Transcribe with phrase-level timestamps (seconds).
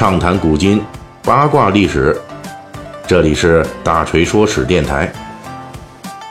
[0.00, 0.82] 畅谈古今，
[1.22, 2.18] 八卦历史。
[3.06, 5.12] 这里是大锤说史电台。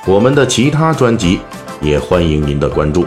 [0.08, 1.40] 我们的其他专辑
[1.80, 3.06] 也欢迎您的关注。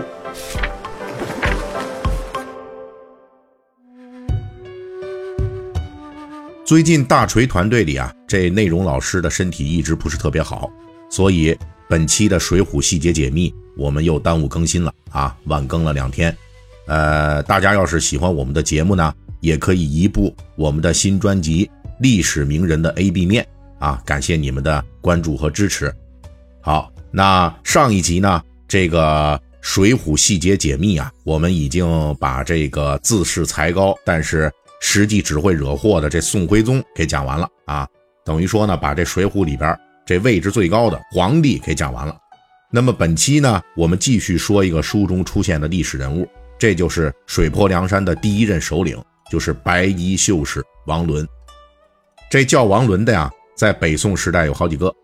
[6.64, 10.70] 最近大锤团队里啊，这内容老师的身体一直不是特别好，
[11.10, 11.58] 所以
[11.88, 16.32] 本期的《水浒细节解密》我们又耽误更新了啊，晚更了两天。
[16.86, 21.66] 呃，大家要是喜欢我们的节目呢，也可以移步我们的新专辑
[22.00, 23.46] 《历史名人的 A B 面》
[23.84, 25.92] 啊，感谢你们的关注和支持。
[26.60, 37.86] 好，那上一集呢，这个《水浒细节解密》啊，我们已经把这个自恃才高，但是实际只会惹祸的这宋徽宗给讲完了啊，
[38.24, 42.16] 等于说呢，把这《水浒》里边这位置最高的皇帝给讲完了。
[42.70, 46.28] 那么本期呢，我们继续说一个书中出现的历史人物。
[46.58, 48.96] 这就是水泊梁山的第一任首领，
[49.32, 51.26] 就是白衣秀士王伦。
[52.30, 54.94] 这叫王伦的呀，在北宋时代有好几个，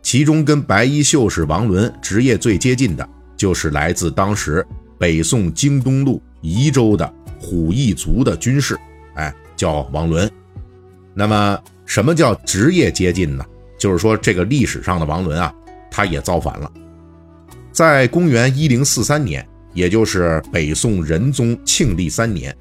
[0.00, 4.66] 其中跟白衣秀士王伦职业最接近的，就是来自当时
[4.98, 8.78] 北宋京东路宜州的虎翼族的军士，
[9.14, 10.30] 哎，叫王伦。
[11.12, 13.44] 那么，什么叫职业接近呢？
[13.78, 15.54] 就是说，这个历史上的王伦啊，
[15.90, 16.72] 他也造反了，
[17.72, 19.46] 在公元一零四三年。
[19.74, 22.56] 也就是北宋仁宗庆历三年，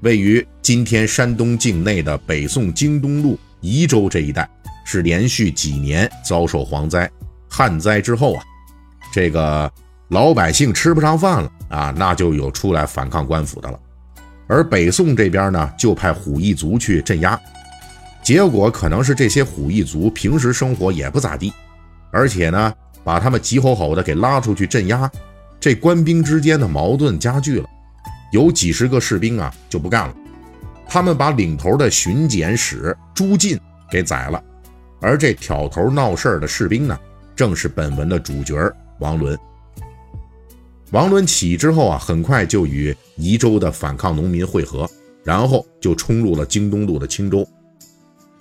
[0.00, 4.50] 位于今天山东境内的北宋京东路宜州这一带，
[4.84, 7.08] 是连续几年遭受蝗灾、
[7.48, 8.42] 旱灾之后啊，
[9.12, 9.72] 这个
[10.08, 13.78] 老百姓吃不上饭了啊，那就有出来反抗官府的了。
[14.48, 17.40] 而北宋这边呢，就派虎翼族去镇压，
[18.20, 21.52] 结果可能是这些虎翼族平时生活也不咋地，
[22.10, 25.08] 而且呢，把他们急吼吼的给拉出去镇压。
[25.60, 27.68] 这官兵之间的矛盾加剧了，
[28.32, 30.14] 有几十个士兵啊就不干了，
[30.88, 33.58] 他们把领头的巡检使朱进
[33.90, 34.42] 给宰了，
[35.00, 36.98] 而这挑头闹事儿的士兵呢，
[37.34, 38.54] 正是本文的主角
[38.98, 39.38] 王伦。
[40.92, 44.88] 王伦起义之后啊，很快就与宜州的反抗农民会合，
[45.24, 47.46] 然后就冲入了京东路的青州，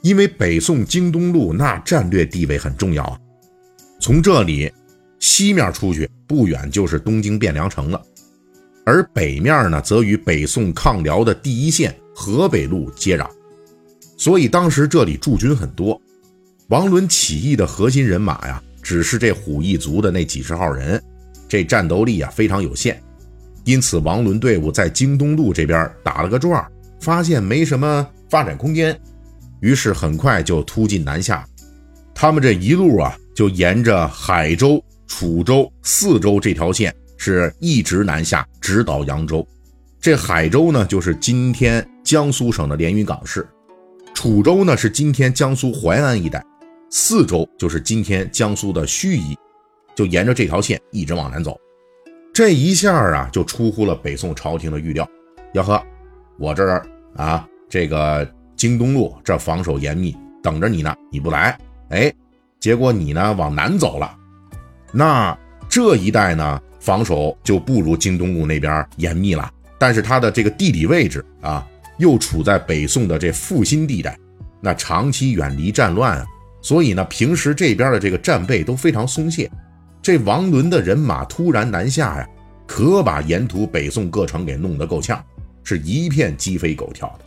[0.01, 3.19] 因为北宋京东路那战略地位很重要啊，
[3.99, 4.71] 从这里。
[5.17, 7.99] 西面出去不远就是东京汴梁城了，
[8.85, 13.29] 而北面呢，则与北宋抗辽的第一线河北路接壤，
[14.17, 16.01] 所以当时这里驻军很多。
[16.69, 20.99] 王伦起义的核心人马呀，只是这虎翼族的那几十号人，
[21.47, 22.99] 这战斗力啊非常有限，
[23.65, 26.65] 因此王伦队伍在京东路这边打了个转，
[27.01, 28.99] 发现没什么发展空间，
[29.59, 31.45] 于是很快就突进南下。
[32.15, 34.83] 他们这一路啊，就沿着海州。
[35.07, 39.47] 楚州、泗州这条线是一直南下，直捣扬州。
[40.01, 43.41] 这海州呢，就是今天江苏省的连云港市；
[44.13, 46.39] 楚州呢，是今天江苏淮安一带；
[46.91, 49.35] 泗州就是今天江苏的盱眙。
[49.95, 51.57] 就沿着这条线一直往南走。
[52.33, 55.09] 这一下啊，就出乎了北宋朝廷的预料。
[55.53, 55.81] 吆喝，
[56.37, 56.85] 我这儿
[57.15, 61.57] 啊，这个京东路这防守严密，等着你呢，你不来，
[61.89, 62.13] 哎，
[62.59, 64.15] 结果你呢往南走了。
[64.91, 65.35] 那
[65.67, 69.49] 这一带呢，防守就不如京东路那边严密了。
[69.79, 71.65] 但是它的这个地理位置啊，
[71.97, 74.17] 又处在北宋的这腹心地带，
[74.61, 76.25] 那长期远离战乱，
[76.61, 79.49] 所以呢，平时这边的这个战备都非常松懈。
[80.01, 82.27] 这王伦的人马突然南下呀，
[82.67, 85.23] 可把沿途北宋各城给弄得够呛，
[85.63, 87.25] 是一片鸡飞狗跳的。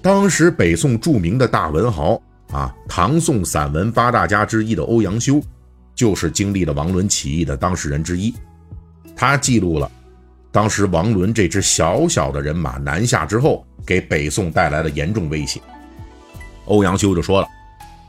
[0.00, 2.20] 当时北宋著名的大文豪
[2.50, 5.40] 啊，唐宋散文八大家之一的欧阳修。
[5.94, 8.32] 就是经历了王伦起义的当事人之一，
[9.16, 9.90] 他记录了
[10.50, 15.60] 当时王伦这支小小的人马南下之后，给北宋带来了严重威胁。
[16.64, 17.48] 欧阳修就说了：“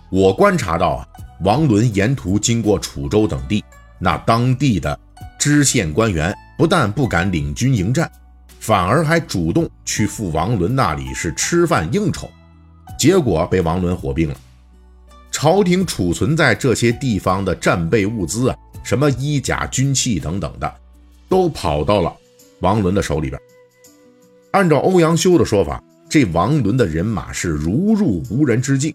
[0.09, 1.07] 我观察到啊，
[1.41, 3.63] 王伦沿途经过楚州等地，
[3.97, 4.97] 那当地的
[5.37, 8.09] 知县官员不但不敢领军迎战，
[8.59, 12.29] 反而还主动去赴王伦那里是吃饭应酬，
[12.97, 14.35] 结果被王伦火并了。”
[15.31, 20.73] 朝廷储存在这些地方的战备物资啊，什么衣甲、军器等等的，
[21.29, 22.13] 都跑到了
[22.61, 23.41] 王伦的手里边。
[24.51, 28.93] 按照欧阳修的说法，这王伦的人马是如入无人之境，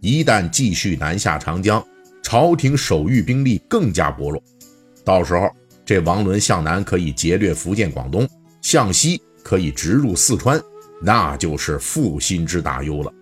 [0.00, 1.82] 一旦继续南下长江，
[2.22, 4.42] 朝廷守御兵力更加薄弱。
[5.04, 5.48] 到时候，
[5.84, 8.28] 这王伦向南可以劫掠福建、广东，
[8.60, 10.60] 向西可以直入四川，
[11.02, 13.12] 那就是负心之大忧了。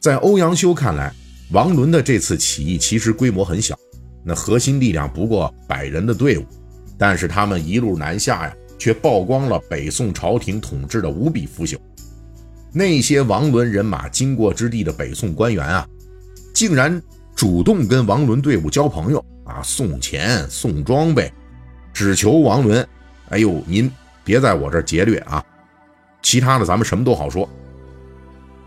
[0.00, 1.14] 在欧阳修看来，
[1.52, 3.78] 王伦的这次起义其实规模很小，
[4.24, 6.44] 那核心力量不过百人的队伍，
[7.02, 11.76] 但是他们一路南下呀，却曝光了北宋朝廷统治的无比腐朽。
[12.72, 15.84] 那些王伦人马经过之地的北宋官员啊，
[16.54, 17.02] 竟然
[17.34, 21.28] 主动跟王伦队伍交朋友啊，送钱送装备，
[21.92, 22.86] 只求王伦，
[23.30, 23.90] 哎呦，您
[24.22, 25.44] 别在我这劫掠啊，
[26.22, 27.48] 其他的咱们什么都好说。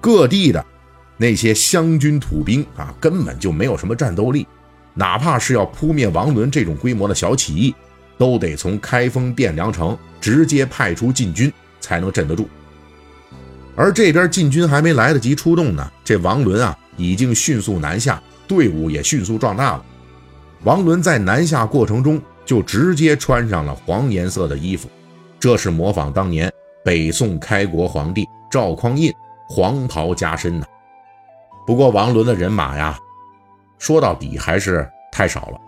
[0.01, 0.65] 各地的
[1.15, 4.45] 那些湘军土兵啊，根本就没有什么战斗力，
[4.93, 7.73] 哪怕是要扑灭王伦这种规模的小起义，
[8.17, 12.47] 都得从开封汴梁城直接派出禁军才能镇得住。
[13.75, 19.85] 而这边禁军还没来得及出动呢，这王伦啊已经迅速南下，队伍也迅速壮大了。
[20.63, 24.89] 王伦在南下过程中就直接穿上了黄颜色的衣服，
[25.39, 26.51] 这是模仿当年
[26.83, 29.13] 北宋开国皇帝赵匡胤
[29.49, 30.65] 黄袍加身呢。
[31.67, 32.97] 不过王伦的人马呀，
[33.77, 35.59] 说到底还是太少了，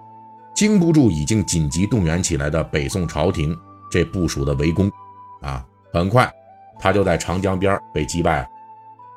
[0.57, 3.56] 经不住已经紧急动员起来的北宋朝廷
[3.92, 4.92] 这部署的围攻
[5.39, 5.63] 啊，
[5.94, 6.27] 很快。
[6.80, 8.48] 他就在长江边被击败了，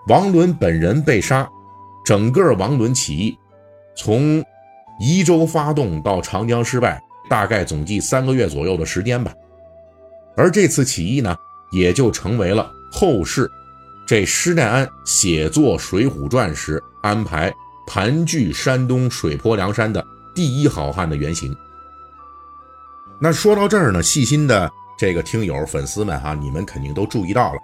[0.09, 1.49] 王伦本人被杀，
[2.05, 3.39] 整个王伦起义
[3.97, 4.45] 从
[5.01, 9.33] 宜州发动到长江失败，大概总计三个月左右的时间吧。
[10.37, 11.35] 而这次起义呢，
[11.73, 13.51] 也就成为了后世
[14.07, 17.51] 这施耐庵写作《水浒传》时安排
[17.87, 20.05] 盘踞山东水泊梁山的
[20.35, 21.57] 第一好汉的原型。
[23.21, 24.71] 那说到这儿呢，细心的。
[24.99, 27.59] 这个听友粉丝们哈，你们肯定都注意到了，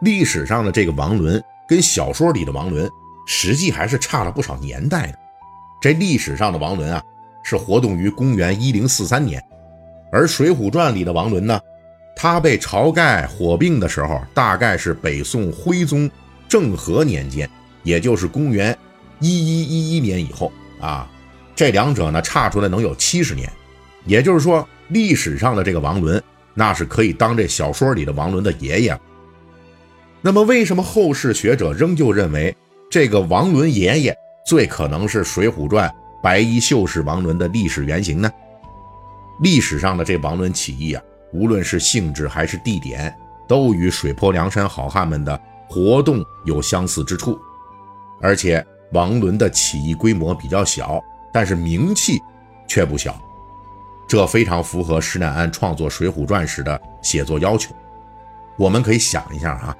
[0.00, 1.38] 历史上的这个王伦
[1.68, 2.90] 跟小说里的王伦，
[3.26, 5.18] 实际还是差了不少年代的。
[5.82, 7.02] 这历史上的王伦啊，
[7.42, 9.38] 是活动于公元一零四三年，
[10.10, 11.60] 而《水浒传》里的王伦呢，
[12.16, 16.10] 他被晁盖火并的时候，大概是北宋徽宗
[16.48, 17.46] 政和年间，
[17.82, 18.74] 也就是公元
[19.20, 20.50] 一一一一年以后
[20.80, 21.06] 啊。
[21.58, 23.50] 这两者呢，差出来能有七十年，
[24.04, 26.22] 也就是说，历史上的这个王伦。
[26.54, 29.00] 那是可以当这小说里的王伦的爷爷。
[30.20, 32.56] 那么，为什么后世学者仍旧认为
[32.88, 34.16] 这个王伦爷爷
[34.46, 35.88] 最可能是《水浒传》
[36.22, 38.30] 白衣秀士王伦的历史原型呢？
[39.42, 41.02] 历史上的这王伦起义啊，
[41.32, 43.12] 无论是性质还是地点，
[43.48, 47.36] 都与水泊梁山好汉们的活动有相似之处。
[48.20, 51.02] 而且，王伦的起义规模比较小，
[51.32, 52.22] 但是名气
[52.66, 53.18] 却不小。
[54.08, 57.74] 这非常符合施耐庵创作《水浒传》时的写作要求。
[58.56, 59.76] 我们可以想一下啊，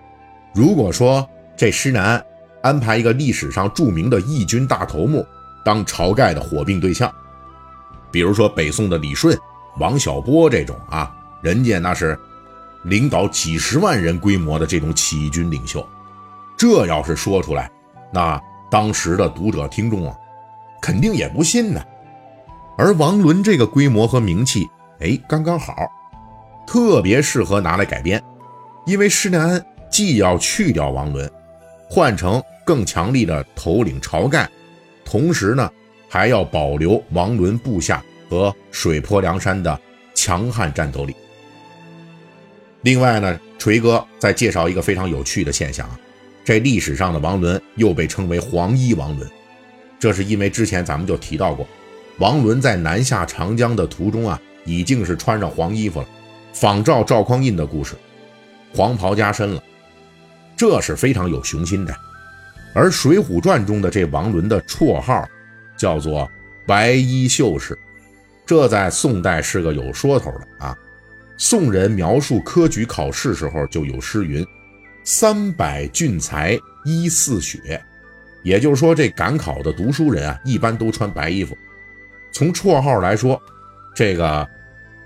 [0.54, 2.24] 如果说这施耐庵
[2.62, 5.24] 安排一个历史上著名的义军大头目
[5.64, 7.12] 当晁盖的火并对象，
[8.10, 9.36] 比如说北宋的李顺、
[9.78, 12.18] 王小波这种啊，人家那是
[12.84, 15.86] 领导几十万人规模的这种起义军领袖，
[16.56, 17.70] 这要是说出来，
[18.12, 18.40] 那
[18.70, 20.16] 当时的读者听众啊，
[20.80, 21.82] 肯定也不信呢。
[22.76, 24.69] 而王伦这个规模和名气，
[25.00, 25.75] 哎，刚刚好，
[26.66, 28.22] 特别适合拿来改编。
[28.86, 31.30] 因为施耐庵既要去掉王伦，
[31.90, 34.48] 换成更强力的头领晁盖，
[35.04, 35.70] 同时呢，
[36.08, 39.78] 还要保留王伦部下和水泊梁山的
[40.14, 41.14] 强悍战斗力。
[42.82, 45.98] 另外呢，锤哥再介绍一个非常有趣的现象啊，
[46.44, 49.28] 这历史上的王伦又被称为黄衣王伦，
[49.98, 51.66] 这是因为之前咱们就提到过。
[52.18, 56.08] 王伦在南下长江的途中啊，已经是穿上黄衣服了，
[56.52, 57.94] 仿照赵匡胤的故事，
[58.74, 59.62] 黄袍加身了，
[60.56, 61.94] 这是非常有雄心的。
[62.74, 65.24] 而《水浒传》中的这王伦的绰号
[65.76, 66.28] 叫做
[66.67, 67.78] 白衣秀士，
[68.44, 70.76] 这在宋代是个有说头的啊。
[71.36, 74.44] 宋人描述科举考试时候就有诗云
[75.05, 77.81] ：“三百俊才衣似雪”，
[78.48, 81.56] 也就是说，这赶考的读书人啊，一般都穿白衣服。
[82.32, 83.38] 从绰号来说，
[83.94, 84.48] 这个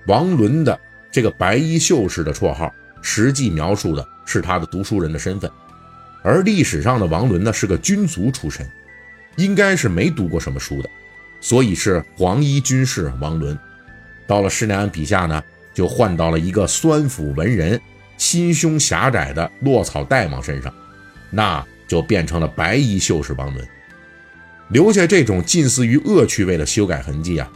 [0.06, 0.78] 王伦的
[1.11, 5.50] 这个白衣秀士的绰号，实际描述的是他的读书人的身份。
[6.22, 8.64] 而历史上的王伦呢，是个军卒出身，
[9.34, 10.88] 应该是没读过什么书的，
[11.40, 13.58] 所以是黄衣军士王伦。
[14.25, 15.42] 到了施耐庵笔下呢，
[15.75, 17.80] 就换到了一个酸腐文人、
[18.18, 20.72] 心胸狭窄的落草大王身上，
[21.28, 23.68] 那就变成了白衣秀士王伦。
[24.68, 27.46] 留下这种近似于恶趣味的修改痕迹啊，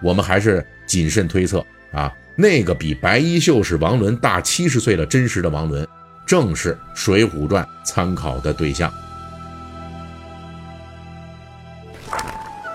[0.00, 5.84] 我们还是谨慎推测啊，那个比白衣秀士王伦大七十岁的真实的王伦，
[6.24, 8.88] 正是《水浒传》参考的对象。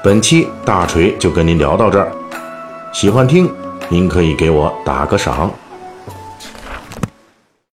[0.04, 2.12] 本期大锤就跟您聊到这儿，
[2.94, 3.50] 喜欢听
[3.88, 5.50] 您可以给我打个赏。